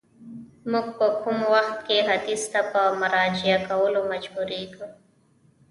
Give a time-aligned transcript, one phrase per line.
[0.71, 4.87] موږ په کوم وخت کي حدیث ته په مراجعه کولو مجبوریږو؟